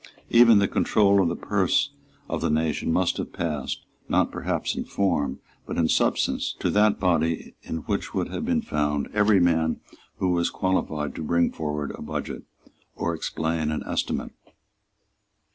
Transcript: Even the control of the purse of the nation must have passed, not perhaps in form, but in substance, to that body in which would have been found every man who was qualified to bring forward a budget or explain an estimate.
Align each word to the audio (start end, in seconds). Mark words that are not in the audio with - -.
Even 0.31 0.57
the 0.57 0.67
control 0.67 1.21
of 1.21 1.27
the 1.29 1.35
purse 1.35 1.91
of 2.27 2.41
the 2.41 2.49
nation 2.49 2.91
must 2.91 3.17
have 3.17 3.31
passed, 3.31 3.85
not 4.09 4.31
perhaps 4.31 4.73
in 4.73 4.83
form, 4.83 5.39
but 5.67 5.77
in 5.77 5.87
substance, 5.87 6.55
to 6.57 6.71
that 6.71 6.99
body 6.99 7.53
in 7.61 7.83
which 7.85 8.11
would 8.11 8.29
have 8.29 8.43
been 8.43 8.63
found 8.63 9.11
every 9.13 9.39
man 9.39 9.79
who 10.17 10.29
was 10.31 10.49
qualified 10.49 11.13
to 11.13 11.21
bring 11.21 11.51
forward 11.51 11.91
a 11.93 12.01
budget 12.01 12.41
or 12.95 13.13
explain 13.13 13.69
an 13.69 13.83
estimate. 13.85 14.31